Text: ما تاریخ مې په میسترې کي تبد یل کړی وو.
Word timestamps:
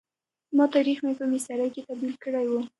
ما 0.57 0.65
تاریخ 0.75 0.97
مې 1.05 1.13
په 1.19 1.25
میسترې 1.31 1.67
کي 1.73 1.81
تبد 1.87 2.03
یل 2.09 2.13
کړی 2.23 2.45
وو. 2.47 2.61